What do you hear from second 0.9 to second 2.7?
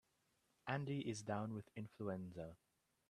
is down with influenza.